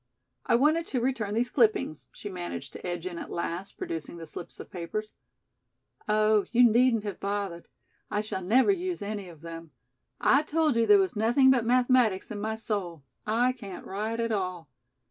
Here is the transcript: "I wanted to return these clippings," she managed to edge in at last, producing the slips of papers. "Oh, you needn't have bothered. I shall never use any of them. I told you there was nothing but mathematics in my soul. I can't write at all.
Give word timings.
"I 0.47 0.55
wanted 0.55 0.87
to 0.87 0.99
return 0.99 1.35
these 1.35 1.51
clippings," 1.51 2.07
she 2.11 2.27
managed 2.27 2.73
to 2.73 2.83
edge 2.83 3.05
in 3.05 3.19
at 3.19 3.29
last, 3.29 3.77
producing 3.77 4.17
the 4.17 4.25
slips 4.25 4.59
of 4.59 4.71
papers. 4.71 5.13
"Oh, 6.09 6.45
you 6.51 6.67
needn't 6.67 7.03
have 7.03 7.19
bothered. 7.19 7.69
I 8.09 8.21
shall 8.21 8.41
never 8.41 8.71
use 8.71 9.03
any 9.03 9.29
of 9.29 9.41
them. 9.41 9.69
I 10.19 10.41
told 10.41 10.75
you 10.75 10.87
there 10.87 10.97
was 10.97 11.15
nothing 11.15 11.51
but 11.51 11.65
mathematics 11.67 12.31
in 12.31 12.41
my 12.41 12.55
soul. 12.55 13.03
I 13.27 13.51
can't 13.51 13.85
write 13.85 14.19
at 14.19 14.31
all. 14.31 14.69